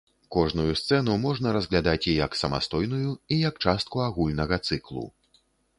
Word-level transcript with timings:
Кожную 0.35 0.71
сцэну 0.79 1.17
можна 1.25 1.51
разглядаць 1.59 2.09
і 2.15 2.15
як 2.25 2.39
самастойную, 2.41 3.11
і 3.37 3.41
як 3.47 3.61
частку 3.69 3.95
агульнага 4.09 4.55
цыклу. 4.69 5.05